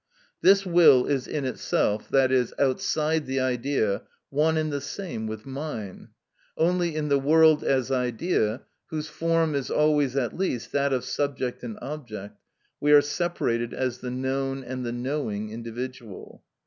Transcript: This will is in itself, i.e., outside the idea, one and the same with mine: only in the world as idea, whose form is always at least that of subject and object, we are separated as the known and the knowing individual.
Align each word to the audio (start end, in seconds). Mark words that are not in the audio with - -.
This 0.41 0.65
will 0.65 1.05
is 1.05 1.27
in 1.27 1.45
itself, 1.45 2.11
i.e., 2.11 2.45
outside 2.57 3.27
the 3.27 3.39
idea, 3.39 4.01
one 4.31 4.57
and 4.57 4.73
the 4.73 4.81
same 4.81 5.27
with 5.27 5.45
mine: 5.45 6.09
only 6.57 6.95
in 6.95 7.09
the 7.09 7.19
world 7.19 7.63
as 7.63 7.91
idea, 7.91 8.63
whose 8.87 9.07
form 9.09 9.53
is 9.53 9.69
always 9.69 10.15
at 10.17 10.35
least 10.35 10.71
that 10.71 10.91
of 10.91 11.05
subject 11.05 11.61
and 11.61 11.77
object, 11.83 12.41
we 12.79 12.91
are 12.93 13.01
separated 13.01 13.75
as 13.75 13.99
the 13.99 14.09
known 14.09 14.63
and 14.63 14.83
the 14.83 14.91
knowing 14.91 15.51
individual. 15.51 16.43